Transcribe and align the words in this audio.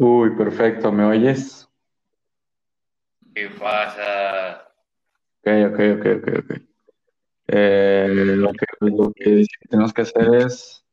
Uy, 0.00 0.30
perfecto, 0.36 0.92
¿me 0.92 1.04
oyes? 1.04 1.68
¿Qué 3.34 3.50
pasa? 3.58 4.62
Ok, 5.40 5.48
ok, 5.72 5.80
ok, 5.98 6.06
ok, 6.18 6.28
ok. 6.38 6.62
Eh, 7.48 8.34
lo 8.36 8.52
que, 8.52 8.66
lo 8.80 9.12
tenemos 9.68 9.92
que 9.92 10.02
hacer 10.02 10.34
es, 10.36 10.84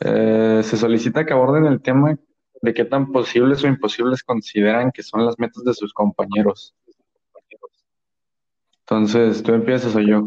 eh, 0.00 0.62
se 0.64 0.78
solicita 0.78 1.26
que 1.26 1.34
aborden 1.34 1.66
el 1.66 1.82
tema 1.82 2.18
de 2.62 2.72
qué 2.72 2.86
tan 2.86 3.12
posibles 3.12 3.62
o 3.64 3.66
imposibles 3.66 4.22
consideran 4.22 4.92
que 4.92 5.02
son 5.02 5.26
las 5.26 5.38
metas 5.38 5.62
de 5.64 5.74
sus 5.74 5.92
compañeros. 5.92 6.74
Entonces, 8.80 9.42
¿tú 9.42 9.52
empiezas 9.52 9.94
o 9.94 10.00
yo? 10.00 10.26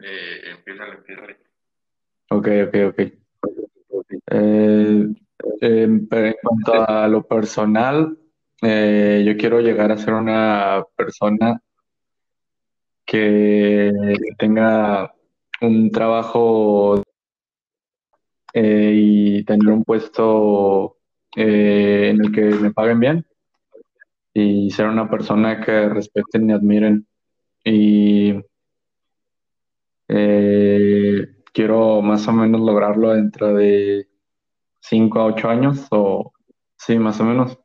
Eh, 0.00 0.40
empiézale, 0.56 0.94
empiézale. 0.96 1.36
Ok, 2.30 2.48
ok, 2.66 2.74
ok. 2.88 3.00
Eh, 4.32 5.06
en, 5.60 6.08
en 6.10 6.34
cuanto 6.42 6.72
a 6.88 7.08
lo 7.08 7.22
personal, 7.22 8.16
eh, 8.62 9.22
yo 9.26 9.36
quiero 9.38 9.60
llegar 9.60 9.90
a 9.90 9.96
ser 9.96 10.14
una 10.14 10.84
persona 10.96 11.62
que 13.06 13.90
tenga 14.38 15.12
un 15.62 15.90
trabajo 15.90 17.02
eh, 18.52 18.92
y 18.94 19.44
tener 19.44 19.68
un 19.68 19.84
puesto 19.84 20.98
eh, 21.36 22.10
en 22.10 22.24
el 22.24 22.32
que 22.32 22.42
me 22.42 22.72
paguen 22.72 23.00
bien 23.00 23.26
y 24.34 24.70
ser 24.70 24.86
una 24.88 25.08
persona 25.08 25.60
que 25.60 25.88
respeten 25.88 26.50
y 26.50 26.52
admiren. 26.52 27.06
Y 27.64 28.34
quiero 31.52 32.02
más 32.02 32.26
o 32.28 32.32
menos 32.32 32.60
lograrlo 32.60 33.10
dentro 33.10 33.54
de 33.54 34.09
5 34.80 35.20
a 35.20 35.26
8 35.26 35.48
años, 35.48 35.86
o 35.90 36.32
sí, 36.76 36.98
más 36.98 37.20
o 37.20 37.24
menos. 37.24 37.58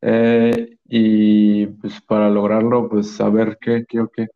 Eh, 0.00 0.78
y 0.84 1.66
pues 1.66 2.00
para 2.02 2.28
lograrlo, 2.28 2.88
pues 2.88 3.20
a 3.20 3.28
ver 3.28 3.58
qué, 3.60 3.84
qué, 3.88 4.04
qué, 4.14 4.28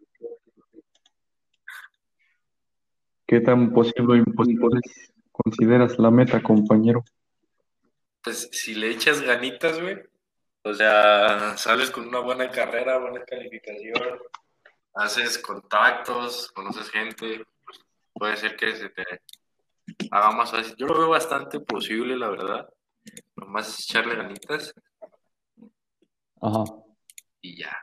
qué 3.27 3.41
tan 3.41 3.73
posible 3.73 4.15
o 4.15 4.17
imposible 4.17 4.81
consideras 5.31 5.99
la 5.99 6.11
meta, 6.11 6.43
compañero. 6.43 7.05
Pues 8.23 8.49
si 8.53 8.75
le 8.75 8.91
echas 8.91 9.23
ganitas, 9.23 9.81
güey, 9.81 9.99
o 10.63 10.75
sea, 10.75 11.57
sales 11.57 11.91
con 11.91 12.09
una 12.09 12.19
buena 12.19 12.51
carrera, 12.51 12.99
buena 12.99 13.25
calificación, 13.25 14.19
haces 14.95 15.39
contactos, 15.39 16.51
conoces 16.53 16.91
gente, 16.91 17.45
pues 17.65 17.81
puede 18.13 18.37
ser 18.37 18.57
que 18.57 18.77
se 18.77 18.91
te 18.91 19.05
haga 20.11 20.31
más 20.33 20.51
fácil. 20.51 20.75
Yo 20.77 20.87
lo 20.87 20.99
veo 20.99 21.09
bastante 21.09 21.61
posible, 21.61 22.17
la 22.17 22.29
verdad. 22.29 22.69
Nomás 23.37 23.69
es 23.69 23.89
echarle 23.89 24.17
ganitas 24.17 24.75
Ajá. 26.41 26.65
y 27.41 27.57
ya. 27.59 27.77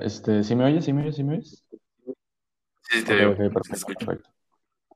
Este, 0.00 0.42
¿sí 0.44 0.54
me 0.54 0.64
oyes? 0.64 0.84
¿Sí 0.84 0.92
me 0.92 1.02
oyes? 1.02 1.16
¿Sí 1.16 1.24
me 1.24 1.34
oyes? 1.34 1.64
Sí, 2.82 3.04
te 3.04 3.14
veo, 3.14 3.36
perfecto, 3.36 3.86
perfecto. 3.86 4.30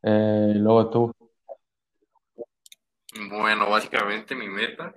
Eh, 0.03 0.55
luego 0.56 0.91
tú. 0.91 1.14
Bueno, 3.28 3.69
básicamente 3.69 4.34
mi 4.34 4.48
meta, 4.48 4.95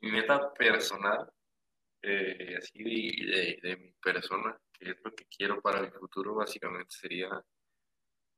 mi 0.00 0.10
meta 0.10 0.52
personal, 0.52 1.30
eh, 2.02 2.56
así 2.58 2.82
de, 2.82 3.60
de, 3.62 3.68
de 3.68 3.76
mi 3.76 3.92
persona, 3.92 4.58
que 4.72 4.90
es 4.90 4.96
lo 5.04 5.14
que 5.14 5.26
quiero 5.26 5.60
para 5.60 5.80
mi 5.80 5.90
futuro, 5.90 6.34
básicamente 6.34 6.90
sería 6.90 7.28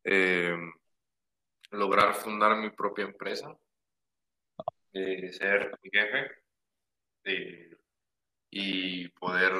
eh, 0.05 0.55
lograr 1.71 2.15
fundar 2.15 2.57
mi 2.57 2.71
propia 2.71 3.05
empresa, 3.05 3.57
ser 4.93 5.79
mi 5.83 5.91
jefe 5.91 6.31
y 8.51 9.09
poder 9.09 9.53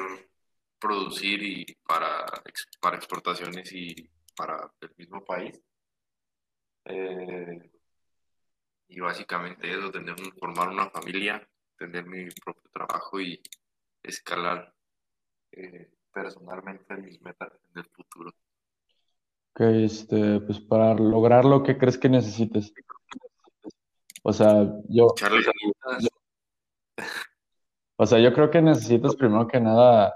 producir 0.79 1.43
y 1.43 1.65
para, 1.85 2.25
para 2.79 2.97
exportaciones 2.97 3.71
y 3.73 4.09
para 4.35 4.71
el 4.81 4.91
mismo 4.97 5.23
país. 5.23 5.59
Eh, 6.85 7.71
y 8.87 8.99
básicamente 8.99 9.69
eso, 9.69 9.91
tener, 9.91 10.15
formar 10.39 10.69
una 10.69 10.89
familia, 10.89 11.47
tener 11.77 12.05
mi 12.05 12.29
propio 12.29 12.69
trabajo 12.71 13.19
y 13.19 13.41
escalar 14.03 14.73
eh, 15.51 15.91
personalmente 16.13 16.95
mis 16.97 17.19
metas 17.21 17.51
en 17.73 17.79
el 17.79 17.85
futuro. 17.85 18.31
Que 19.55 19.85
este, 19.85 20.41
pues 20.41 20.59
para 20.59 20.93
lograrlo, 20.93 21.63
¿qué 21.63 21.77
crees 21.77 21.97
que 21.97 22.09
necesites? 22.09 22.73
O 24.21 24.33
sea, 24.33 24.65
yo, 24.89 25.07
ganitas, 25.21 26.09
o 27.95 28.05
sea, 28.05 28.19
yo 28.19 28.33
creo 28.33 28.49
que 28.51 28.61
necesitas 28.61 29.15
primero 29.15 29.47
que 29.47 29.59
nada, 29.61 30.13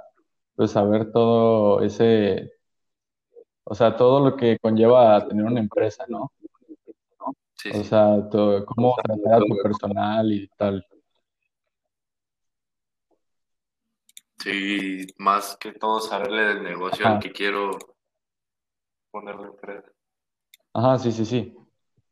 pues 0.55 0.71
saber 0.71 1.11
todo 1.11 1.81
ese, 1.81 2.51
o 3.63 3.73
sea, 3.75 3.95
todo 3.95 4.29
lo 4.29 4.35
que 4.35 4.57
conlleva 4.59 5.15
a 5.15 5.27
tener 5.27 5.45
una 5.45 5.59
empresa, 5.61 6.05
¿no? 6.09 6.33
sí, 7.53 7.69
O 7.73 7.83
sea, 7.83 8.27
to- 8.29 8.65
cómo 8.65 8.95
tratar 9.01 9.35
a 9.35 9.39
tu 9.39 9.55
personal 9.63 10.33
y 10.33 10.47
tal. 10.57 10.85
Sí, 14.39 15.05
más 15.17 15.57
que 15.57 15.73
todo 15.73 15.99
saberle 15.99 16.43
del 16.43 16.63
negocio 16.63 17.05
Ajá, 17.05 17.15
al 17.15 17.21
que 17.21 17.31
quiero 17.31 17.77
ponerle 19.11 19.47
empresa. 19.47 19.89
ajá, 20.73 20.99
sí, 20.99 21.11
sí, 21.11 21.25
sí. 21.25 21.55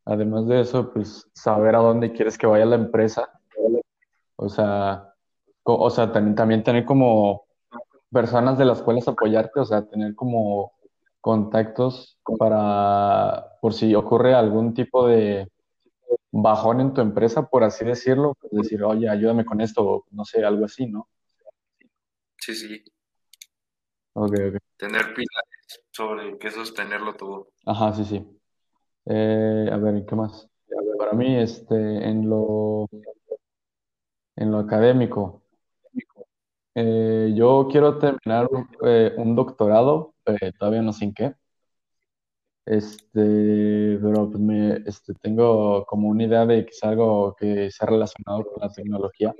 Además 0.06 0.48
de 0.48 0.62
eso, 0.62 0.92
pues 0.94 1.28
saber 1.34 1.76
a 1.76 1.80
dónde 1.80 2.14
quieres 2.14 2.38
que 2.38 2.48
vaya 2.48 2.66
la 2.66 2.76
empresa. 2.76 3.30
O 4.38 4.48
sea, 4.50 5.14
o 5.64 5.90
sea, 5.90 6.12
también, 6.12 6.36
también 6.36 6.64
tener 6.64 6.86
como 6.86 7.46
personas 8.12 8.58
de 8.58 8.66
las 8.66 8.82
cuales 8.82 9.08
apoyarte, 9.08 9.60
o 9.60 9.66
sea, 9.66 9.86
tener 9.86 10.16
como 10.16 10.74
contactos 11.20 12.18
para, 12.40 13.58
por 13.62 13.74
si 13.74 13.94
ocurre 13.96 14.34
algún 14.34 14.74
tipo 14.74 15.08
de 15.08 15.52
bajón 16.32 16.80
en 16.80 16.94
tu 16.94 17.02
empresa, 17.02 17.48
por 17.50 17.64
así 17.64 17.84
decirlo, 17.84 18.36
pues 18.40 18.54
decir, 18.54 18.84
oye, 18.84 19.10
ayúdame 19.10 19.44
con 19.44 19.60
esto, 19.60 19.84
o 19.84 20.06
no 20.12 20.24
sé, 20.24 20.46
algo 20.46 20.66
así, 20.66 20.88
¿no? 20.88 21.10
Sí, 22.40 22.56
sí, 22.56 22.84
Ok, 24.14 24.34
ok. 24.50 24.58
tener 24.78 25.14
pilares 25.14 25.57
sobre 25.92 26.38
qué 26.38 26.52
sostenerlo 26.52 27.14
todo. 27.16 27.50
Ajá, 27.66 27.94
sí, 27.94 28.06
sí. 28.06 28.26
Eh, 29.06 29.70
a 29.72 29.78
ver, 29.78 30.06
¿qué 30.06 30.16
más? 30.16 30.50
Para 30.98 31.14
mí, 31.14 31.38
este, 31.38 31.76
en 31.76 32.30
lo, 32.30 32.88
en 34.36 34.52
lo 34.52 34.60
académico, 34.60 35.42
eh, 36.76 37.34
yo 37.36 37.68
quiero 37.72 37.98
terminar 37.98 38.48
eh, 38.86 39.14
un 39.18 39.36
doctorado, 39.36 40.14
todavía 40.60 40.82
no 40.82 40.94
sé 40.94 41.06
en 41.06 41.14
qué, 41.14 41.36
Este, 42.66 43.98
pero 44.02 44.30
pues 44.30 44.40
me, 44.42 44.76
este, 44.86 45.14
tengo 45.22 45.86
como 45.86 46.10
una 46.10 46.26
idea 46.26 46.46
de 46.46 46.66
que 46.66 46.72
es 46.72 46.84
algo 46.84 47.34
que 47.40 47.72
sea 47.72 47.88
relacionado 47.88 48.44
con 48.46 48.62
la 48.62 48.70
tecnología 48.74 49.34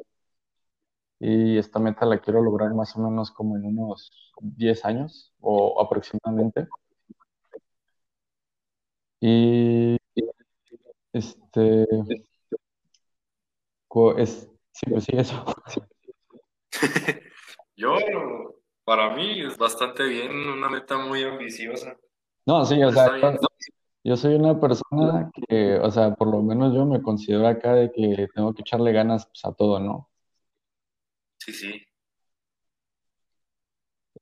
y 1.20 1.58
esta 1.58 1.80
meta 1.80 2.06
la 2.06 2.20
quiero 2.20 2.42
lograr 2.42 2.74
más 2.74 2.96
o 2.96 3.00
menos 3.00 3.32
como 3.32 3.58
en 3.58 3.66
unos 3.66 4.12
10 4.42 4.86
años 4.86 5.34
o 5.40 5.82
aproximadamente. 5.82 6.68
Y 9.20 9.98
este, 11.12 11.88
es, 14.18 14.50
sí, 14.72 14.86
pues 14.90 15.04
sí, 15.06 15.12
eso. 15.14 15.44
Yo, 17.76 17.96
para 18.84 19.16
mí 19.16 19.42
es 19.42 19.58
bastante 19.58 20.04
bien, 20.04 20.32
una 20.32 20.70
meta 20.70 20.98
muy 20.98 21.24
ambiciosa, 21.24 21.96
No, 22.46 22.66
sí, 22.66 22.82
o 22.82 22.92
sea, 22.92 23.12
yo 24.04 24.16
soy 24.16 24.36
una 24.36 24.60
persona 24.60 25.30
que, 25.34 25.78
o 25.80 25.92
sea, 25.92 26.16
por 26.16 26.30
lo 26.30 26.42
menos 26.42 26.74
yo 26.74 26.86
me 26.86 27.02
considero 27.02 27.48
acá 27.48 27.74
de 27.74 27.92
que 27.92 28.28
tengo 28.34 28.54
que 28.54 28.62
echarle 28.62 28.94
ganas 28.94 29.28
pues, 29.28 29.44
a 29.46 29.54
todo, 29.54 29.80
¿no? 29.80 30.10
Sí, 31.48 31.54
sí. 31.54 31.82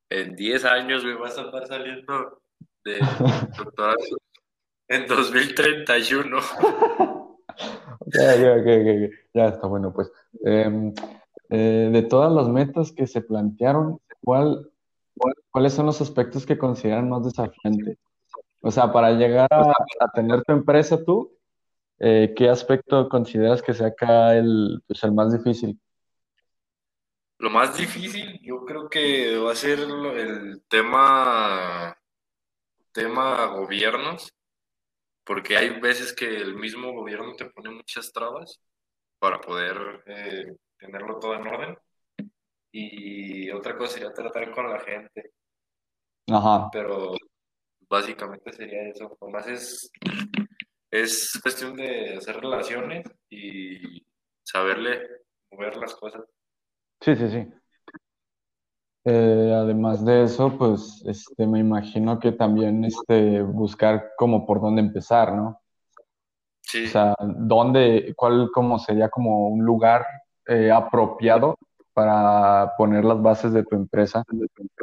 En 0.09 0.35
10 0.35 0.63
años, 0.65 1.03
güey, 1.03 1.15
vas 1.15 1.37
a 1.37 1.41
estar 1.41 1.65
saliendo 1.67 2.41
de 2.83 2.99
doctorado 3.57 3.97
en 4.87 5.07
2031. 5.07 6.37
Ok, 6.37 8.15
ok, 8.15 8.59
ok, 8.59 8.67
ok. 8.67 9.13
Ya 9.33 9.47
está 9.47 9.67
bueno, 9.67 9.91
pues. 9.93 10.11
Em, 10.43 10.93
eh, 11.49 11.89
de 11.91 12.01
todas 12.03 12.31
las 12.31 12.47
metas 12.47 12.91
que 12.91 13.07
se 13.07 13.21
plantearon, 13.21 13.99
¿cuál, 14.23 14.69
cuál- 15.17 15.33
cuáles 15.49 15.73
son 15.73 15.87
los 15.87 15.99
aspectos 16.01 16.45
que 16.45 16.57
consideran 16.57 17.09
más 17.09 17.23
desafiantes? 17.25 17.97
O 18.61 18.69
sea, 18.71 18.91
para 18.91 19.11
llegar 19.13 19.47
a, 19.51 19.61
a 19.99 20.11
tener 20.13 20.43
tu 20.43 20.53
empresa 20.53 21.03
tú, 21.03 21.31
eh, 21.99 22.33
¿qué 22.35 22.49
aspecto 22.49 23.09
consideras 23.09 23.61
que 23.63 23.73
sea 23.73 23.87
acá 23.87 24.35
el, 24.37 24.81
pues, 24.87 25.03
el 25.03 25.13
más 25.13 25.31
difícil? 25.33 25.79
Lo 27.37 27.49
más 27.49 27.77
difícil, 27.77 28.39
yo 28.41 28.63
creo 28.63 28.89
que 28.89 29.37
va 29.37 29.51
a 29.51 29.55
ser 29.55 29.79
el 29.79 30.63
tema, 30.69 31.97
tema 32.93 33.47
gobiernos, 33.47 34.33
porque 35.25 35.57
hay 35.57 35.79
veces 35.81 36.13
que 36.13 36.37
el 36.37 36.55
mismo 36.55 36.93
gobierno 36.93 37.35
te 37.35 37.45
pone 37.45 37.71
muchas 37.71 38.13
trabas 38.13 38.61
para 39.19 39.41
poder 39.41 40.03
eh, 40.05 40.55
tenerlo 40.77 41.19
todo 41.19 41.35
en 41.35 41.47
orden. 41.47 41.77
Y 42.71 43.51
otra 43.51 43.77
cosa 43.77 43.93
sería 43.93 44.13
tratar 44.13 44.51
con 44.51 44.69
la 44.69 44.79
gente. 44.79 45.31
Ajá. 46.27 46.69
Pero 46.71 47.15
básicamente 47.89 48.51
sería 48.53 48.87
eso. 48.89 49.17
Nomás 49.19 49.47
es, 49.47 49.91
es 50.91 51.39
cuestión 51.41 51.75
de 51.75 52.17
hacer 52.17 52.39
relaciones 52.39 53.05
y 53.29 54.05
saberle 54.43 55.01
mover 55.51 55.77
las 55.77 55.95
cosas. 55.95 56.23
Sí, 57.01 57.15
sí, 57.15 57.29
sí. 57.29 57.47
Eh, 59.07 59.53
además 59.55 60.03
de 60.03 60.23
eso, 60.23 60.57
pues 60.57 61.03
este, 61.05 61.45
me 61.45 61.59
imagino 61.59 62.19
que 62.19 62.31
también 62.31 62.83
este, 62.83 63.43
buscar 63.43 64.13
como 64.17 64.47
por 64.47 64.59
dónde 64.59 64.81
empezar, 64.81 65.33
¿no? 65.35 65.61
Sí. 66.61 66.85
O 66.85 66.87
sea, 66.87 67.15
dónde, 67.19 68.13
cuál 68.15 68.49
como 68.51 68.79
sería 68.79 69.09
como 69.09 69.49
un 69.49 69.63
lugar 69.63 70.05
eh, 70.47 70.71
apropiado 70.71 71.55
para 71.93 72.73
poner 72.77 73.05
las 73.05 73.21
bases 73.21 73.53
de 73.53 73.63
tu 73.63 73.75
empresa, 73.75 74.23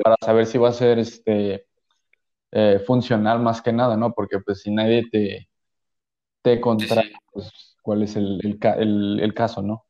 para 0.02 0.14
saber 0.24 0.46
si 0.46 0.56
va 0.56 0.68
a 0.68 0.72
ser 0.72 1.00
este, 1.00 1.66
eh, 2.52 2.78
funcional 2.86 3.40
más 3.40 3.60
que 3.60 3.72
nada, 3.72 3.96
¿no? 3.96 4.12
Porque 4.12 4.38
pues 4.38 4.62
si 4.62 4.70
nadie 4.70 5.02
te, 5.10 5.48
te 6.42 6.60
contrata, 6.60 7.02
pues 7.32 7.76
cuál 7.82 8.02
es 8.02 8.14
el, 8.14 8.40
el, 8.78 9.20
el 9.20 9.34
caso, 9.34 9.62
¿no? 9.62 9.84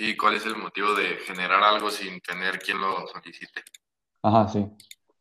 Sí, 0.00 0.16
¿cuál 0.16 0.36
es 0.36 0.46
el 0.46 0.56
motivo 0.56 0.94
de 0.94 1.18
generar 1.26 1.62
algo 1.62 1.90
sin 1.90 2.22
tener 2.22 2.58
quien 2.58 2.80
lo 2.80 3.06
solicite? 3.06 3.62
Ajá, 4.22 4.48
sí. 4.48 4.66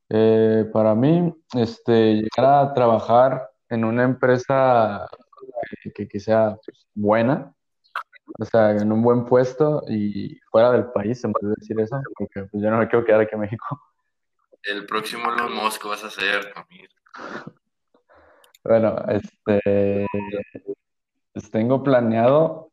Eh, 0.07 0.69
para 0.71 0.95
mí, 0.95 1.35
este, 1.53 2.13
llegar 2.13 2.45
a 2.45 2.73
trabajar 2.73 3.49
en 3.67 3.83
una 3.83 4.05
empresa 4.05 5.05
que, 5.93 6.07
que, 6.07 6.19
sea 6.21 6.57
pues, 6.65 6.87
buena, 6.93 7.53
o 8.39 8.45
sea, 8.45 8.71
en 8.71 8.89
un 8.89 9.01
buen 9.01 9.25
puesto 9.25 9.83
y 9.89 10.39
fuera 10.49 10.71
del 10.71 10.85
país, 10.93 11.19
se 11.19 11.27
puede 11.27 11.55
decir 11.57 11.77
eso, 11.77 12.01
porque 12.17 12.45
pues, 12.49 12.63
yo 12.63 12.71
no 12.71 12.77
me 12.77 12.87
quiero 12.87 13.03
quedar 13.03 13.19
aquí 13.19 13.35
en 13.35 13.41
México. 13.41 13.81
El 14.63 14.85
próximo 14.85 15.29
Elon 15.33 15.55
Musk 15.55 15.87
vas 15.87 16.05
a 16.05 16.09
ser, 16.09 16.53
Bueno, 18.63 18.95
este, 19.09 20.07
pues, 21.33 21.51
tengo 21.51 21.83
planeado 21.83 22.69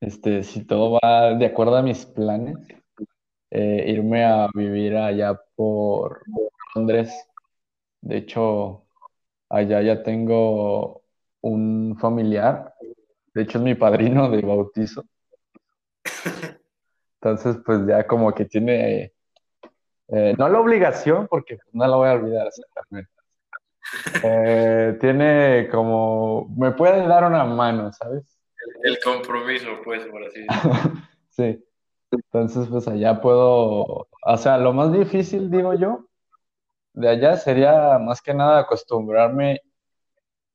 este, 0.00 0.42
si 0.42 0.64
todo 0.64 0.98
va 1.02 1.34
de 1.34 1.46
acuerdo 1.46 1.76
a 1.76 1.82
mis 1.82 2.04
planes, 2.06 2.56
eh, 3.50 3.84
irme 3.88 4.24
a 4.24 4.48
vivir 4.54 4.96
allá 4.96 5.40
por 5.54 6.22
Londres. 6.74 7.12
De 8.00 8.16
hecho, 8.16 8.86
allá 9.48 9.82
ya 9.82 10.02
tengo 10.02 11.02
un 11.42 11.96
familiar. 12.00 12.74
De 13.34 13.42
hecho, 13.42 13.58
es 13.58 13.64
mi 13.64 13.74
padrino 13.74 14.30
de 14.30 14.42
bautizo. 14.42 15.04
Entonces, 17.20 17.56
pues 17.64 17.86
ya 17.86 18.06
como 18.06 18.32
que 18.34 18.46
tiene, 18.46 19.12
eh, 20.08 20.34
no 20.36 20.48
la 20.48 20.58
obligación, 20.58 21.28
porque 21.28 21.58
no 21.72 21.86
la 21.86 21.96
voy 21.96 22.08
a 22.08 22.12
olvidar 22.14 22.48
exactamente. 22.48 23.10
Eh, 24.24 24.96
tiene 25.00 25.68
como, 25.70 26.48
me 26.56 26.72
puede 26.72 27.06
dar 27.06 27.24
una 27.24 27.44
mano, 27.44 27.92
¿sabes? 27.92 28.31
El 28.82 28.98
compromiso, 29.00 29.68
pues, 29.84 30.04
por 30.06 30.24
así 30.24 30.40
decirlo. 30.40 30.72
sí. 31.30 31.64
Entonces, 32.10 32.68
pues 32.68 32.86
allá 32.88 33.20
puedo, 33.20 34.08
o 34.24 34.36
sea, 34.36 34.58
lo 34.58 34.72
más 34.72 34.92
difícil, 34.92 35.50
digo 35.50 35.72
yo, 35.74 36.06
de 36.92 37.08
allá 37.08 37.36
sería 37.36 37.98
más 37.98 38.20
que 38.20 38.34
nada 38.34 38.60
acostumbrarme, 38.60 39.62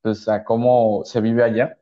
pues, 0.02 0.28
a 0.30 0.44
cómo 0.44 1.02
se 1.04 1.20
vive 1.20 1.44
allá. 1.44 1.78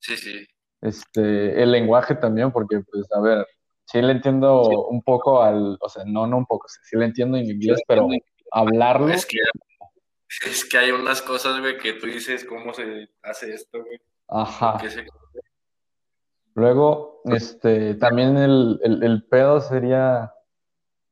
Sí, 0.00 0.16
sí. 0.16 0.46
Este, 0.80 1.62
el 1.62 1.70
lenguaje 1.70 2.16
también, 2.16 2.50
porque, 2.50 2.80
pues, 2.80 3.06
a 3.12 3.20
ver, 3.20 3.46
sí 3.84 4.02
le 4.02 4.12
entiendo 4.12 4.62
un 4.88 5.02
poco 5.02 5.42
al, 5.42 5.78
o 5.80 5.88
sea, 5.88 6.02
no, 6.04 6.26
no 6.26 6.38
un 6.38 6.46
poco, 6.46 6.66
sí 6.68 6.96
le 6.96 7.04
entiendo 7.04 7.36
en 7.36 7.46
inglés, 7.46 7.80
pero 7.86 8.08
hablarlo. 8.50 9.08
Es 9.10 9.26
que, 9.26 9.38
es 10.46 10.64
que 10.64 10.78
hay 10.78 10.90
unas 10.90 11.22
cosas, 11.22 11.60
güey, 11.60 11.78
que 11.78 11.92
tú 11.92 12.06
dices, 12.06 12.44
¿cómo 12.44 12.74
se 12.74 13.08
hace 13.22 13.54
esto, 13.54 13.82
güey? 13.84 14.00
Ajá. 14.32 14.80
Luego, 16.54 17.20
este, 17.24 17.94
también 17.94 18.36
el, 18.38 18.80
el, 18.82 19.24
pedo 19.24 19.60
sería 19.60 20.32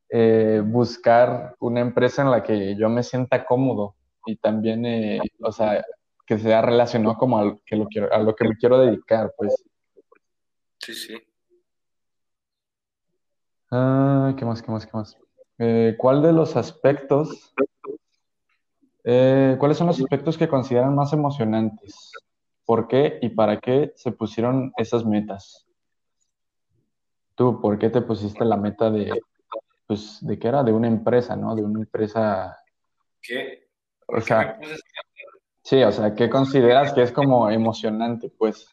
eh, 0.08 0.62
buscar 0.64 1.54
una 1.60 1.80
empresa 1.80 2.22
en 2.22 2.30
la 2.30 2.42
que 2.42 2.76
yo 2.76 2.88
me 2.88 3.02
sienta 3.02 3.44
cómodo 3.44 3.94
y 4.24 4.36
también, 4.36 4.86
eh, 4.86 5.20
o 5.40 5.52
sea, 5.52 5.84
que 6.26 6.38
sea 6.38 6.62
relacionado 6.62 7.16
como 7.16 7.38
a 7.38 7.44
lo 7.44 7.60
que, 7.64 7.76
lo 7.76 7.86
quiero, 7.86 8.12
a 8.12 8.18
lo 8.18 8.34
que 8.34 8.48
me 8.48 8.56
quiero 8.56 8.78
dedicar, 8.78 9.32
pues. 9.36 9.54
Sí, 10.78 10.94
sí. 10.94 11.14
Ah, 13.70 14.34
¿qué 14.36 14.44
más, 14.46 14.62
qué 14.62 14.72
más, 14.72 14.86
qué 14.86 14.92
más? 14.94 15.18
Eh, 15.58 15.94
¿Cuál 15.98 16.22
de 16.22 16.32
los 16.32 16.56
aspectos, 16.56 17.54
cuáles 19.04 19.76
son 19.76 19.88
los 19.88 20.00
aspectos 20.00 20.38
que 20.38 20.48
consideran 20.48 20.94
más 20.94 21.12
emocionantes? 21.12 22.12
¿Por 22.70 22.86
qué 22.86 23.18
y 23.20 23.30
para 23.30 23.58
qué 23.58 23.92
se 23.96 24.12
pusieron 24.12 24.72
esas 24.76 25.04
metas? 25.04 25.66
Tú, 27.34 27.60
¿por 27.60 27.76
qué 27.80 27.90
te 27.90 28.00
pusiste 28.00 28.44
la 28.44 28.56
meta 28.56 28.88
de, 28.92 29.10
pues, 29.88 30.24
de 30.24 30.38
qué 30.38 30.46
era? 30.46 30.62
De 30.62 30.72
una 30.72 30.86
empresa, 30.86 31.34
¿no? 31.34 31.56
De 31.56 31.64
una 31.64 31.80
empresa. 31.80 32.56
¿Qué? 33.20 33.70
O 34.06 34.20
sea, 34.20 34.56
sí, 35.64 35.82
o 35.82 35.90
sea, 35.90 36.14
¿qué 36.14 36.30
consideras 36.30 36.92
que 36.92 37.02
es 37.02 37.10
como 37.10 37.50
emocionante, 37.50 38.30
pues? 38.38 38.72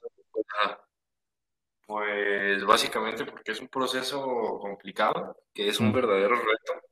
Pues 1.88 2.64
básicamente 2.68 3.26
porque 3.26 3.54
es 3.54 3.62
un 3.62 3.68
proceso 3.68 4.60
complicado, 4.60 5.38
que 5.56 5.70
es 5.70 5.80
un 5.80 5.92
verdadero 5.92 6.36
reto. 6.36 6.86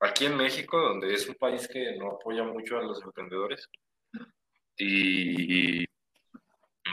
Aquí 0.00 0.26
en 0.26 0.36
México, 0.36 0.78
donde 0.78 1.14
es 1.14 1.26
un 1.26 1.36
país 1.36 1.66
que 1.66 1.96
no 1.96 2.10
apoya 2.10 2.42
mucho 2.42 2.76
a 2.76 2.82
los 2.82 3.02
emprendedores, 3.02 3.66
y 4.76 5.86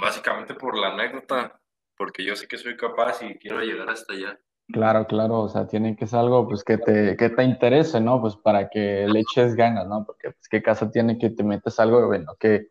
Básicamente 0.01 0.53
por 0.53 0.77
la 0.77 0.89
anécdota, 0.89 1.59
porque 1.95 2.23
yo 2.23 2.35
sé 2.35 2.47
que 2.47 2.57
soy 2.57 2.77
capaz 2.77 3.21
y 3.23 3.37
quiero 3.37 3.61
llegar 3.61 3.89
hasta 3.89 4.13
allá. 4.13 4.39
Claro, 4.71 5.07
claro, 5.07 5.41
o 5.41 5.49
sea, 5.49 5.65
tiene 5.65 5.95
que 5.95 6.07
ser 6.07 6.19
algo 6.19 6.45
pues 6.47 6.63
que 6.63 6.77
te, 6.77 7.15
que 7.15 7.29
te 7.29 7.43
interese, 7.43 8.01
¿no? 8.01 8.19
Pues 8.19 8.35
para 8.35 8.69
que 8.69 9.07
le 9.07 9.21
eches 9.21 9.55
ganas, 9.55 9.87
¿no? 9.87 10.05
Porque 10.05 10.31
pues 10.31 10.47
qué 10.49 10.61
caso 10.61 10.89
tiene 10.89 11.17
que 11.17 11.29
te 11.29 11.43
metes 11.43 11.79
algo, 11.79 12.05
bueno, 12.07 12.35
que 12.37 12.67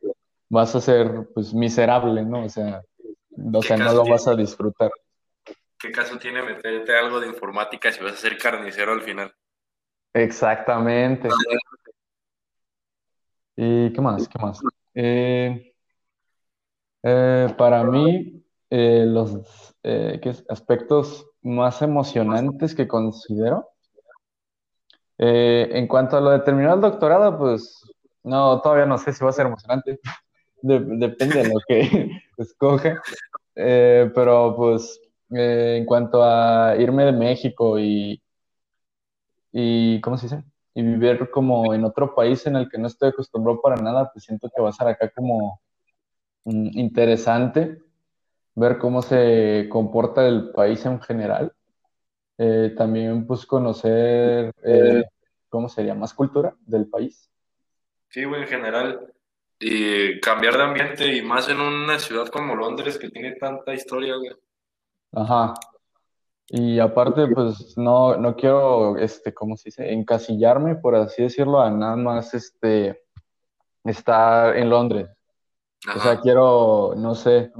vas 0.50 0.74
a 0.74 0.80
ser 0.80 1.28
pues 1.34 1.54
miserable, 1.54 2.22
¿no? 2.22 2.44
O 2.44 2.48
sea, 2.50 2.82
o 3.52 3.62
sea, 3.62 3.76
no 3.78 3.92
lo 3.94 4.04
vas 4.04 4.28
a 4.28 4.34
disfrutar. 4.34 4.90
¿Qué 5.78 5.90
caso 5.90 6.18
tiene 6.18 6.42
meterte 6.42 6.96
algo 6.96 7.18
de 7.20 7.28
informática 7.28 7.90
si 7.90 8.02
vas 8.02 8.14
a 8.14 8.16
ser 8.16 8.36
carnicero 8.36 8.92
al 8.92 9.02
final? 9.02 9.34
Exactamente. 10.12 11.28
¿Y 13.56 13.92
qué 13.92 14.00
más? 14.00 14.28
¿Qué 14.28 14.38
más? 14.38 14.60
Eh, 14.94 15.74
eh, 17.08 17.54
para 17.56 17.84
mí, 17.84 18.42
eh, 18.68 19.04
los 19.06 19.38
eh, 19.84 20.20
aspectos 20.48 21.24
más 21.40 21.80
emocionantes 21.80 22.74
que 22.74 22.88
considero, 22.88 23.68
en 25.18 25.86
cuanto 25.86 26.16
a 26.16 26.20
lo 26.20 26.30
de 26.30 26.40
terminar 26.40 26.74
el 26.74 26.80
doctorado, 26.80 27.38
pues 27.38 27.80
no, 28.24 28.60
todavía 28.60 28.86
no 28.86 28.98
sé 28.98 29.12
si 29.12 29.22
va 29.22 29.30
a 29.30 29.32
ser 29.32 29.46
emocionante, 29.46 30.00
depende 30.62 31.44
de 31.44 31.48
lo 31.48 31.60
que 31.68 32.10
escoge, 32.38 32.96
pero 33.54 34.56
pues 34.56 35.00
en 35.30 35.86
cuanto 35.86 36.24
a 36.24 36.74
irme 36.76 37.04
de 37.04 37.12
México 37.12 37.78
y, 37.78 38.20
y, 39.52 40.00
¿cómo 40.00 40.18
se 40.18 40.26
dice? 40.26 40.44
Y 40.74 40.82
vivir 40.82 41.30
como 41.30 41.72
en 41.72 41.84
otro 41.84 42.16
país 42.16 42.44
en 42.46 42.56
el 42.56 42.68
que 42.68 42.78
no 42.78 42.88
estoy 42.88 43.10
acostumbrado 43.10 43.60
para 43.60 43.76
nada, 43.76 44.10
pues 44.12 44.24
siento 44.24 44.50
que 44.54 44.60
va 44.60 44.70
a 44.70 44.72
ser 44.72 44.88
acá 44.88 45.08
como 45.10 45.60
interesante 46.46 47.82
ver 48.54 48.78
cómo 48.78 49.02
se 49.02 49.68
comporta 49.68 50.26
el 50.26 50.50
país 50.50 50.84
en 50.86 51.00
general. 51.00 51.52
Eh, 52.38 52.74
también 52.76 53.26
pues 53.26 53.46
conocer, 53.46 54.52
eh, 54.62 55.04
¿cómo 55.48 55.68
sería? 55.68 55.94
Más 55.94 56.12
cultura 56.14 56.54
del 56.66 56.86
país. 56.86 57.30
Sí, 58.08 58.24
güey, 58.24 58.42
en 58.42 58.48
general. 58.48 59.12
Y 59.58 60.20
cambiar 60.20 60.56
de 60.56 60.62
ambiente 60.62 61.16
y 61.16 61.22
más 61.22 61.48
en 61.48 61.60
una 61.60 61.98
ciudad 61.98 62.28
como 62.28 62.54
Londres 62.54 62.98
que 62.98 63.10
tiene 63.10 63.32
tanta 63.32 63.74
historia, 63.74 64.16
güey. 64.16 64.32
Ajá. 65.12 65.54
Y 66.48 66.78
aparte, 66.78 67.26
pues 67.26 67.76
no, 67.76 68.16
no 68.16 68.36
quiero, 68.36 68.96
este, 68.98 69.34
¿cómo 69.34 69.56
se 69.56 69.70
dice? 69.70 69.92
Encasillarme, 69.92 70.76
por 70.76 70.94
así 70.94 71.22
decirlo, 71.22 71.60
a 71.60 71.70
nada 71.70 71.96
más, 71.96 72.34
este, 72.34 73.02
estar 73.82 74.56
en 74.56 74.70
Londres. 74.70 75.08
O 75.94 76.00
sea, 76.00 76.20
quiero, 76.20 76.94
no 76.96 77.14
sé, 77.14 77.52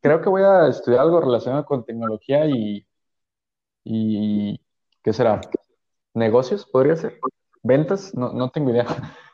creo 0.00 0.20
que 0.20 0.28
voy 0.28 0.42
a 0.42 0.68
estudiar 0.68 1.02
algo 1.02 1.20
relacionado 1.20 1.64
con 1.64 1.84
tecnología 1.84 2.46
y, 2.46 2.86
y 3.84 4.60
¿qué 5.02 5.12
será? 5.12 5.40
¿Negocios 6.14 6.66
podría 6.66 6.96
ser? 6.96 7.18
¿Ventas? 7.62 8.14
No, 8.14 8.32
no 8.32 8.50
tengo 8.50 8.70
idea. 8.70 8.86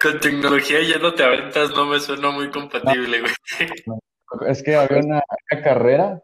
con 0.00 0.20
tecnología 0.20 0.82
ya 0.82 0.98
no 0.98 1.14
te 1.14 1.24
aventas, 1.24 1.70
no 1.70 1.86
me 1.86 1.98
suena 1.98 2.30
muy 2.30 2.50
compatible, 2.50 3.20
güey. 3.20 3.32
Es 4.48 4.62
que 4.62 4.76
había 4.76 4.98
una, 4.98 5.22
una 5.52 5.62
carrera 5.62 6.22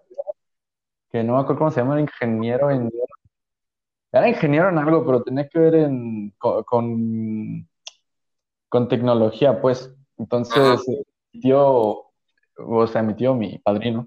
que 1.10 1.22
no 1.22 1.34
me 1.34 1.40
acuerdo 1.40 1.58
cómo 1.58 1.70
se 1.70 1.80
llama, 1.80 1.94
era 1.94 2.02
ingeniero 2.02 2.70
en... 2.70 2.90
Era 4.10 4.28
ingeniero 4.28 4.68
en 4.68 4.78
algo, 4.78 5.06
pero 5.06 5.22
tenía 5.22 5.48
que 5.48 5.58
ver 5.58 5.74
en, 5.74 6.30
co- 6.38 6.64
con, 6.64 7.68
con, 8.68 8.88
tecnología, 8.88 9.60
pues. 9.60 9.94
Entonces, 10.22 10.80
mi 11.32 11.40
tío, 11.40 12.04
o 12.56 12.86
sea, 12.86 13.02
mi 13.02 13.14
tío, 13.14 13.34
mi 13.34 13.58
padrino, 13.58 14.06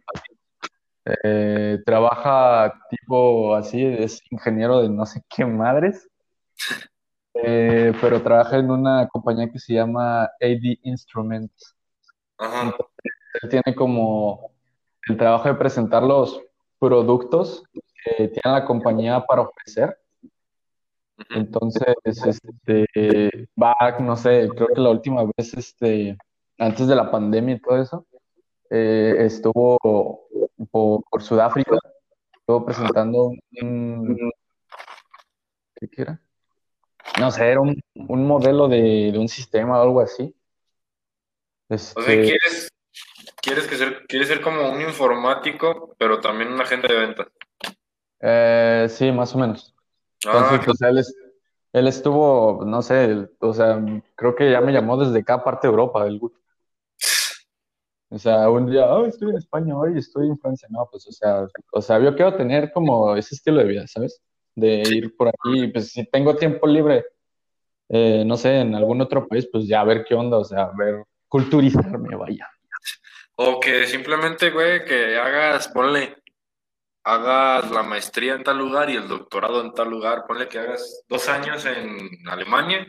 eh, 1.24 1.80
trabaja 1.86 2.74
tipo 2.90 3.54
así, 3.54 3.84
es 3.84 4.22
ingeniero 4.32 4.82
de 4.82 4.90
no 4.90 5.06
sé 5.06 5.22
qué 5.28 5.46
madres, 5.46 6.08
eh, 7.34 7.92
pero 8.00 8.22
trabaja 8.22 8.58
en 8.58 8.72
una 8.72 9.10
compañía 9.10 9.52
que 9.52 9.60
se 9.60 9.74
llama 9.74 10.24
AD 10.24 10.80
Instruments. 10.84 11.76
Ajá. 12.38 12.74
Él 13.42 13.50
tiene 13.50 13.76
como 13.76 14.52
el 15.10 15.18
trabajo 15.18 15.50
de 15.50 15.56
presentar 15.56 16.02
los 16.02 16.42
productos 16.80 17.64
que 17.74 18.30
tiene 18.30 18.56
la 18.58 18.64
compañía 18.64 19.20
para 19.26 19.42
ofrecer. 19.42 19.98
Entonces, 21.30 21.96
este, 22.04 22.86
va, 23.62 23.76
no 24.00 24.16
sé, 24.16 24.50
creo 24.56 24.68
que 24.68 24.82
la 24.82 24.90
última 24.90 25.24
vez, 25.24 25.54
este, 25.54 26.18
antes 26.58 26.88
de 26.88 26.96
la 26.96 27.10
pandemia 27.10 27.56
y 27.56 27.62
todo 27.62 27.82
eso, 27.82 28.06
eh, 28.70 29.16
estuvo 29.20 29.78
por, 30.72 31.04
por 31.10 31.24
Sudáfrica, 31.24 31.78
estuvo 32.34 32.66
presentando 32.66 33.32
un, 33.62 34.32
¿qué 35.76 36.02
era? 36.02 36.22
No 37.20 37.32
sé, 37.32 37.50
era 37.50 37.62
un, 37.62 37.80
un 37.94 38.28
modelo 38.28 38.68
de, 38.68 39.12
de 39.12 39.18
un 39.18 39.28
sistema 39.28 39.80
o 39.80 39.84
algo 39.84 40.02
así. 40.02 40.36
O 41.70 42.02
sea, 42.02 42.14
Este, 42.14 42.22
¿quieres, 42.22 42.70
quieres, 43.42 43.68
que 43.68 43.76
ser, 43.76 44.06
quieres 44.08 44.28
ser 44.28 44.42
como 44.42 44.70
un 44.70 44.82
informático, 44.82 45.96
pero 45.98 46.20
también 46.20 46.52
un 46.52 46.62
agente 46.62 46.92
de 46.92 47.00
ventas? 47.00 47.28
eh, 48.20 48.88
sí, 48.90 49.12
más 49.12 49.34
o 49.36 49.40
menos. 49.40 49.75
Ah, 50.26 50.32
Entonces, 50.40 50.66
pues 50.66 50.82
él, 50.82 50.98
es- 50.98 51.16
él 51.74 51.88
estuvo, 51.88 52.64
no 52.66 52.82
sé, 52.82 53.28
o 53.40 53.54
sea, 53.54 53.84
creo 54.16 54.36
que 54.36 54.52
ya 54.52 54.62
me 54.62 54.72
llamó 54.72 54.98
desde 54.98 55.24
cada 55.24 55.44
parte 55.44 55.68
de 55.68 55.72
Europa, 55.72 56.06
el. 56.08 56.20
O 58.10 58.20
sea, 58.20 58.50
un 58.50 58.70
día, 58.70 58.86
oh, 58.88 59.06
estoy 59.06 59.32
en 59.32 59.38
España 59.38 59.78
hoy, 59.78 59.98
estoy 59.98 60.28
en 60.28 60.38
Francia. 60.38 60.68
No, 60.72 60.88
pues, 60.90 61.08
o 61.08 61.12
sea, 61.12 61.48
o 61.72 61.82
sea, 61.82 62.00
yo 62.00 62.16
quiero 62.16 62.36
tener 62.36 62.72
como 62.72 63.16
ese 63.16 63.36
estilo 63.36 63.58
de 63.58 63.66
vida, 63.66 63.88
¿sabes? 63.88 64.22
De 64.54 64.84
ir 64.88 65.16
por 65.18 65.28
aquí, 65.28 65.68
pues 65.68 65.92
si 65.92 66.06
tengo 66.10 66.36
tiempo 66.36 66.66
libre, 66.68 67.06
eh, 67.90 68.24
no 68.26 68.38
sé, 68.38 68.60
en 68.60 68.74
algún 68.74 69.02
otro 69.02 69.28
país, 69.28 69.48
pues 69.52 69.68
ya 69.68 69.82
a 69.82 69.86
ver 69.86 70.06
qué 70.06 70.16
onda, 70.16 70.38
o 70.38 70.46
sea, 70.46 70.64
a 70.64 70.72
ver, 70.78 71.04
culturizarme, 71.28 72.16
vaya. 72.16 72.48
O 73.36 73.60
que 73.60 73.86
simplemente, 73.86 74.50
güey, 74.52 74.86
que 74.86 75.18
hagas, 75.18 75.68
ponle, 75.68 76.16
hagas 77.06 77.70
la 77.72 77.84
maestría 77.84 78.34
en 78.34 78.44
tal 78.44 78.58
lugar 78.58 78.90
y 78.90 78.96
el 78.96 79.08
doctorado 79.08 79.62
en 79.62 79.74
tal 79.74 79.90
lugar, 79.90 80.26
ponle 80.28 80.48
que 80.48 80.58
hagas 80.58 81.04
dos 81.08 81.30
años 81.30 81.64
en 81.66 82.10
Alemania, 82.28 82.86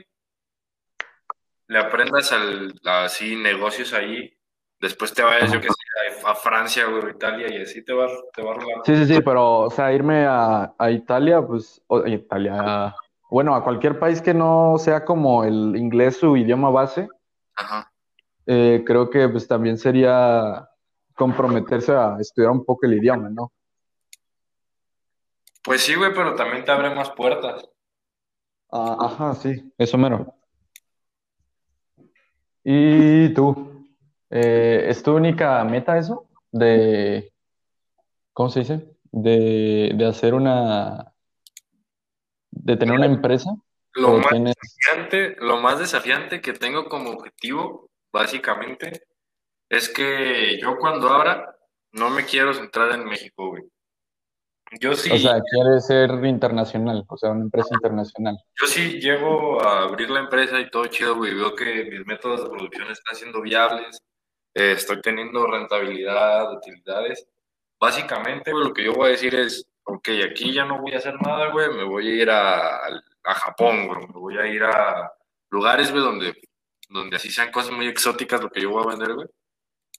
le 1.68 1.78
aprendas 1.78 2.32
al, 2.32 2.72
así 2.84 3.36
negocios 3.36 3.92
ahí, 3.92 4.32
después 4.80 5.12
te 5.12 5.22
vayas, 5.22 5.52
yo 5.52 5.60
que 5.60 5.68
sé, 5.68 6.26
a, 6.26 6.34
Francia 6.34 6.88
o 6.88 7.08
Italia 7.08 7.54
y 7.54 7.62
así 7.62 7.84
te 7.84 7.92
vas, 7.92 8.10
te 8.32 8.42
vas. 8.42 8.56
Sí, 8.84 8.96
sí, 8.96 9.14
sí, 9.14 9.20
pero, 9.20 9.60
o 9.60 9.70
sea, 9.70 9.92
irme 9.92 10.24
a, 10.24 10.74
a 10.78 10.90
Italia, 10.90 11.42
pues, 11.46 11.82
o, 11.86 12.06
Italia, 12.06 12.94
bueno, 13.30 13.54
a 13.54 13.62
cualquier 13.62 13.98
país 13.98 14.22
que 14.22 14.32
no 14.32 14.76
sea 14.78 15.04
como 15.04 15.44
el 15.44 15.76
inglés 15.76 16.16
su 16.16 16.38
idioma 16.38 16.70
base, 16.70 17.06
Ajá. 17.54 17.92
eh, 18.46 18.82
creo 18.86 19.10
que 19.10 19.28
pues 19.28 19.46
también 19.46 19.76
sería 19.76 20.66
comprometerse 21.14 21.92
a 21.92 22.16
estudiar 22.18 22.52
un 22.52 22.64
poco 22.64 22.86
el 22.86 22.94
idioma, 22.94 23.28
¿no? 23.28 23.52
Pues 25.66 25.82
sí, 25.82 25.96
güey, 25.96 26.14
pero 26.14 26.36
también 26.36 26.64
te 26.64 26.70
abre 26.70 26.94
más 26.94 27.10
puertas. 27.10 27.68
Ah, 28.70 28.96
ajá, 29.00 29.34
sí, 29.34 29.72
eso 29.76 29.98
mero. 29.98 30.32
¿Y 32.62 33.34
tú? 33.34 33.84
Eh, 34.30 34.86
¿es 34.88 35.02
tu 35.02 35.16
única 35.16 35.64
meta 35.64 35.98
eso? 35.98 36.28
De, 36.52 37.32
¿cómo 38.32 38.48
se 38.48 38.60
dice? 38.60 38.96
De, 39.10 39.90
de 39.92 40.06
hacer 40.06 40.34
una, 40.34 41.12
de 42.52 42.76
tener 42.76 42.94
una 42.94 43.06
empresa 43.06 43.50
Lo 43.94 44.18
más 44.18 44.28
tienes, 44.28 44.54
desafiante, 44.54 45.34
lo 45.40 45.56
más 45.56 45.80
desafiante 45.80 46.40
que 46.40 46.52
tengo 46.52 46.88
como 46.88 47.10
objetivo, 47.10 47.90
básicamente, 48.12 49.02
es 49.68 49.88
que 49.88 50.60
yo 50.60 50.76
cuando 50.78 51.08
abra, 51.08 51.56
no 51.90 52.10
me 52.10 52.24
quiero 52.24 52.54
centrar 52.54 52.92
en 52.92 53.04
México, 53.04 53.48
güey. 53.48 53.64
Yo 54.80 54.94
sí, 54.94 55.10
o 55.12 55.16
sea, 55.16 55.40
quieres 55.40 55.86
ser 55.86 56.10
internacional, 56.24 57.04
o 57.06 57.16
sea, 57.16 57.30
una 57.30 57.44
empresa 57.44 57.68
internacional? 57.72 58.36
yo 58.60 58.66
sí 58.66 59.00
llego 59.00 59.62
a 59.62 59.84
abrir 59.84 60.10
la 60.10 60.20
empresa 60.20 60.58
y 60.58 60.68
todo 60.70 60.86
chido, 60.86 61.14
güey. 61.16 61.34
Veo 61.34 61.54
que 61.54 61.84
mis 61.84 62.04
métodos 62.04 62.42
de 62.42 62.50
producción 62.50 62.90
están 62.90 63.14
siendo 63.14 63.40
viables, 63.40 64.02
eh, 64.54 64.72
estoy 64.72 65.00
teniendo 65.00 65.46
rentabilidad, 65.46 66.52
utilidades. 66.52 67.26
Básicamente, 67.78 68.50
güey, 68.50 68.64
lo 68.64 68.74
que 68.74 68.84
yo 68.84 68.94
voy 68.94 69.08
a 69.08 69.10
decir 69.10 69.34
es, 69.36 69.68
ok, 69.84 70.08
aquí 70.30 70.52
ya 70.52 70.64
no 70.64 70.80
voy 70.80 70.94
a 70.94 70.98
hacer 70.98 71.14
nada, 71.22 71.50
güey, 71.52 71.68
me 71.70 71.84
voy 71.84 72.08
a 72.08 72.22
ir 72.22 72.30
a, 72.30 72.86
a 72.86 73.34
Japón, 73.34 73.86
güey, 73.86 74.00
me 74.00 74.20
voy 74.20 74.36
a 74.36 74.46
ir 74.46 74.64
a 74.64 75.12
lugares, 75.50 75.92
güey, 75.92 76.02
donde, 76.02 76.34
donde 76.88 77.16
así 77.16 77.30
sean 77.30 77.52
cosas 77.52 77.70
muy 77.72 77.86
exóticas 77.86 78.42
lo 78.42 78.50
que 78.50 78.62
yo 78.62 78.70
voy 78.70 78.82
a 78.84 78.90
vender, 78.96 79.14
güey. 79.14 79.28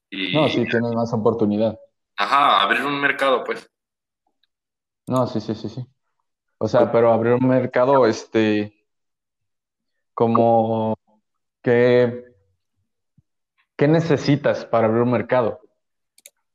Y, 0.10 0.34
No, 0.34 0.50
sí, 0.50 0.66
tienes 0.66 0.92
más 0.94 1.14
oportunidad. 1.14 1.80
ajá, 2.18 2.62
abrir 2.62 2.82
un 2.82 3.00
mercado, 3.00 3.44
pues. 3.46 3.70
No, 5.08 5.26
sí, 5.26 5.40
sí, 5.42 5.56
sí, 5.56 5.70
sí. 5.70 5.86
O 6.58 6.68
sea, 6.68 6.92
pero 6.92 7.12
abrir 7.12 7.34
un 7.34 7.48
mercado, 7.48 8.06
este, 8.06 8.86
como 10.14 10.98
que, 11.62 12.26
¿qué 13.76 13.88
necesitas 13.88 14.66
para 14.66 14.88
abrir 14.88 15.04
un 15.04 15.12
mercado? 15.12 15.62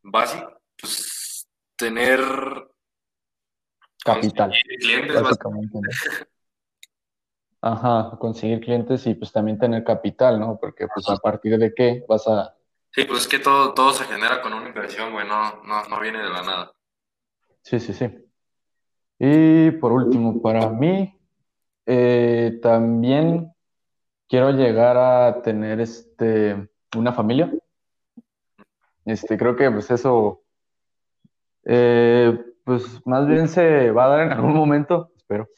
Básico, 0.03 0.61
pues 0.77 1.49
tener 1.77 2.21
Capital, 4.05 4.53
clientes, 4.81 5.23
básicamente. 5.23 5.79
Ajá, 7.61 8.17
conseguir 8.19 8.61
clientes 8.61 9.07
y 9.07 9.15
pues 9.15 9.31
también 9.31 9.59
tener 9.59 9.85
capital, 9.85 10.41
¿no? 10.41 10.59
Porque 10.61 10.89
pues 10.93 11.09
a 11.09 11.17
partir 11.19 11.57
de 11.59 11.73
qué 11.73 12.05
vas 12.09 12.27
a... 12.27 12.57
Sí, 12.91 13.05
pues 13.05 13.21
es 13.21 13.29
que 13.29 13.39
todo, 13.39 13.73
todo 13.73 13.93
se 13.93 14.05
genera 14.05 14.43
con 14.43 14.53
una 14.53 14.67
inversión, 14.67 15.13
güey, 15.13 15.27
no, 15.27 15.63
no, 15.63 15.85
no 15.85 16.01
viene 16.01 16.19
de 16.19 16.29
la 16.29 16.43
nada. 16.43 16.73
Sí, 17.63 17.79
sí, 17.79 17.95
sí. 17.95 18.32
Y 19.25 19.71
por 19.71 19.93
último, 19.93 20.43
para 20.43 20.69
mí, 20.69 21.17
eh, 21.87 22.59
también 22.61 23.53
quiero 24.29 24.51
llegar 24.51 24.97
a 24.97 25.43
tener 25.43 25.81
este, 25.81 26.69
una 26.97 27.13
familia. 27.13 27.49
Este, 29.05 29.39
creo 29.39 29.55
que 29.55 29.71
pues 29.71 29.93
eso, 29.93 30.43
eh, 31.65 32.37
pues 32.65 33.01
más 33.07 33.29
bien 33.29 33.47
se 33.47 33.93
va 33.93 34.07
a 34.07 34.09
dar 34.09 34.21
en 34.27 34.33
algún 34.33 34.55
momento, 34.55 35.13
espero. 35.17 35.49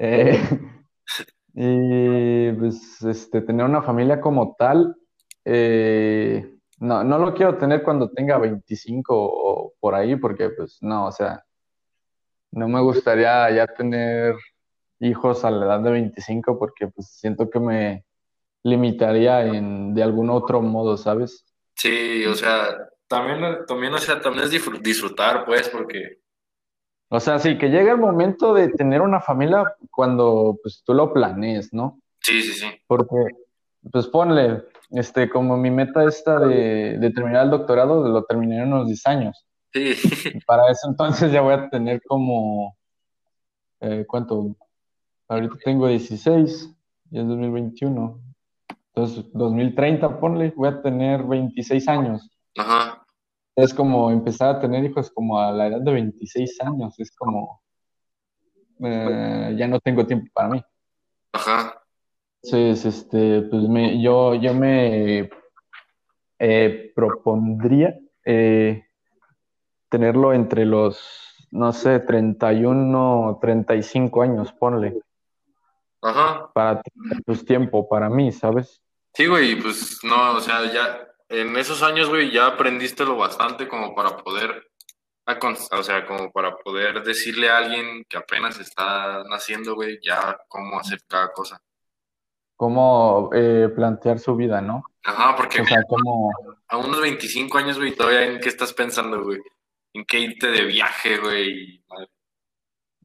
Eh, 0.00 0.36
y 1.54 2.50
pues 2.50 3.00
este, 3.02 3.42
tener 3.42 3.64
una 3.64 3.82
familia 3.82 4.20
como 4.20 4.56
tal, 4.58 4.96
no, 6.80 7.04
no 7.04 7.18
lo 7.18 7.32
quiero 7.32 7.58
tener 7.58 7.84
cuando 7.84 8.10
tenga 8.10 8.38
25 8.38 9.14
o 9.16 9.72
por 9.78 9.94
ahí, 9.94 10.16
porque 10.16 10.50
pues 10.50 10.78
no, 10.80 11.06
o 11.06 11.12
sea, 11.12 11.46
no 12.56 12.68
me 12.68 12.80
gustaría 12.80 13.50
ya 13.50 13.66
tener 13.66 14.34
hijos 14.98 15.44
a 15.44 15.50
la 15.50 15.66
edad 15.66 15.80
de 15.80 15.90
25 15.90 16.58
porque 16.58 16.88
pues 16.88 17.08
siento 17.08 17.50
que 17.50 17.60
me 17.60 18.04
limitaría 18.64 19.44
en, 19.44 19.94
de 19.94 20.02
algún 20.02 20.30
otro 20.30 20.62
modo, 20.62 20.96
¿sabes? 20.96 21.44
Sí, 21.74 22.24
o 22.24 22.34
sea, 22.34 22.88
también, 23.06 23.58
también, 23.66 23.92
o 23.94 23.98
sea, 23.98 24.20
también 24.20 24.44
es 24.46 24.52
disfr- 24.52 24.80
disfrutar, 24.80 25.44
pues, 25.44 25.68
porque 25.68 26.18
O 27.10 27.20
sea, 27.20 27.38
sí, 27.38 27.58
que 27.58 27.68
llegue 27.68 27.90
el 27.90 27.98
momento 27.98 28.54
de 28.54 28.68
tener 28.68 29.02
una 29.02 29.20
familia 29.20 29.64
cuando 29.90 30.58
pues 30.62 30.82
tú 30.84 30.94
lo 30.94 31.12
planees, 31.12 31.72
¿no? 31.72 32.00
sí, 32.20 32.42
sí, 32.42 32.52
sí. 32.54 32.66
Porque, 32.86 33.16
pues 33.92 34.06
ponle, 34.08 34.64
este, 34.90 35.28
como 35.28 35.56
mi 35.56 35.70
meta 35.70 36.04
esta 36.04 36.40
de, 36.40 36.96
de 36.98 37.10
terminar 37.10 37.44
el 37.44 37.50
doctorado, 37.50 38.08
lo 38.08 38.24
terminé 38.24 38.62
en 38.62 38.72
unos 38.72 38.86
10 38.88 39.06
años. 39.06 39.46
Sí, 39.72 39.94
para 40.46 40.70
eso 40.70 40.88
entonces 40.88 41.32
ya 41.32 41.40
voy 41.40 41.54
a 41.54 41.68
tener 41.68 42.02
como, 42.06 42.76
eh, 43.80 44.04
¿cuánto? 44.06 44.56
Ahorita 45.28 45.56
tengo 45.64 45.88
16 45.88 46.70
y 47.10 47.18
es 47.18 47.26
2021. 47.26 48.20
Entonces, 48.94 49.24
2030, 49.32 50.18
ponle, 50.20 50.52
voy 50.56 50.68
a 50.68 50.80
tener 50.82 51.22
26 51.24 51.88
años. 51.88 52.30
ajá. 52.56 53.02
Es 53.54 53.72
como 53.72 54.10
empezar 54.10 54.56
a 54.56 54.60
tener 54.60 54.84
hijos 54.84 55.10
como 55.10 55.40
a 55.40 55.50
la 55.50 55.68
edad 55.68 55.80
de 55.80 55.92
26 55.92 56.60
años. 56.60 56.98
Es 57.00 57.10
como, 57.16 57.62
eh, 58.80 59.56
ya 59.58 59.66
no 59.66 59.80
tengo 59.80 60.06
tiempo 60.06 60.26
para 60.34 60.48
mí. 60.50 60.62
Ajá. 61.32 61.82
Entonces, 62.42 62.84
este, 62.84 63.42
pues 63.42 63.62
me, 63.68 64.00
yo, 64.00 64.34
yo 64.34 64.52
me 64.52 65.30
eh, 66.38 66.92
propondría 66.94 67.98
eh, 68.24 68.85
tenerlo 69.96 70.34
entre 70.34 70.66
los, 70.66 71.48
no 71.50 71.72
sé, 71.72 72.00
31, 72.00 73.38
35 73.40 74.22
años, 74.22 74.52
ponle. 74.52 75.00
Ajá. 76.02 76.50
Para 76.52 76.82
pues, 77.24 77.46
tiempo 77.46 77.88
para 77.88 78.10
mí, 78.10 78.30
¿sabes? 78.30 78.82
Sí, 79.14 79.26
güey, 79.26 79.58
pues 79.58 80.00
no, 80.02 80.32
o 80.32 80.40
sea, 80.40 80.70
ya 80.70 81.08
en 81.30 81.56
esos 81.56 81.82
años, 81.82 82.10
güey, 82.10 82.30
ya 82.30 82.46
aprendiste 82.46 83.06
lo 83.06 83.16
bastante 83.16 83.66
como 83.66 83.94
para 83.94 84.18
poder, 84.18 84.68
o 85.72 85.82
sea, 85.82 86.06
como 86.06 86.30
para 86.30 86.54
poder 86.58 87.02
decirle 87.02 87.48
a 87.48 87.56
alguien 87.56 88.04
que 88.06 88.18
apenas 88.18 88.60
está 88.60 89.24
naciendo, 89.30 89.76
güey, 89.76 89.98
ya 90.02 90.36
cómo 90.46 90.78
hacer 90.78 90.98
cada 91.08 91.32
cosa. 91.32 91.58
Cómo 92.54 93.30
eh, 93.32 93.70
plantear 93.74 94.18
su 94.18 94.36
vida, 94.36 94.60
¿no? 94.60 94.84
Ajá, 95.04 95.34
porque 95.36 95.62
O 95.62 95.64
sea, 95.64 95.82
como, 95.88 96.30
a 96.68 96.76
unos 96.76 97.00
25 97.00 97.56
años, 97.56 97.78
güey, 97.78 97.94
todavía 97.94 98.24
en 98.26 98.40
qué 98.40 98.50
estás 98.50 98.74
pensando, 98.74 99.24
güey. 99.24 99.40
En 99.96 100.04
qué 100.04 100.20
irte 100.20 100.48
de 100.48 100.66
viaje, 100.66 101.16
güey. 101.18 101.82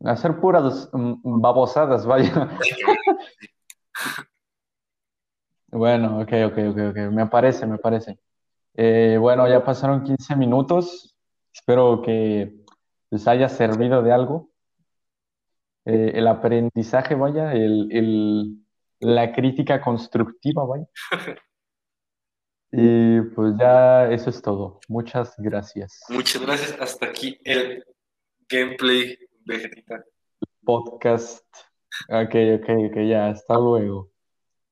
Hacer 0.03 0.41
puras 0.41 0.89
mm, 0.91 1.39
babosadas, 1.41 2.05
vaya. 2.05 2.57
Bueno, 5.74 6.19
ok, 6.19 6.33
ok, 6.48 6.57
ok, 6.71 6.77
ok. 6.89 6.98
Me 7.13 7.27
parece, 7.27 7.65
me 7.65 7.77
parece. 7.77 8.19
Eh, 8.74 9.15
bueno, 9.17 9.48
ya 9.48 9.63
pasaron 9.63 10.03
15 10.03 10.36
minutos. 10.36 11.15
Espero 11.53 12.01
que 12.01 12.53
les 13.10 13.25
haya 13.25 13.48
servido 13.48 14.01
de 14.03 14.12
algo. 14.12 14.50
Eh, 15.86 16.12
el 16.15 16.27
aprendizaje, 16.27 17.15
vaya, 17.15 17.53
el, 17.53 17.88
el- 17.91 18.57
la 19.00 19.31
crítica 19.31 19.79
constructiva, 19.79 20.65
vaya. 20.65 20.86
Y 22.72 23.22
pues 23.36 23.54
ya 23.60 24.10
eso 24.12 24.30
es 24.30 24.42
todo. 24.42 24.80
Muchas 24.88 25.36
gracias. 25.38 26.01
Muchas 26.10 26.42
gracias. 26.42 26.78
Hasta 26.80 27.08
aquí 27.08 27.38
el 27.44 27.84
gameplay 28.48 29.18
Vegetita. 29.46 30.04
Podcast. 30.63 31.46
Ok, 32.10 32.36
ok, 32.60 32.70
ok, 32.90 32.98
ya, 33.08 33.30
hasta 33.30 33.56
luego. 33.56 34.10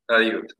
Adiós. 0.07 0.58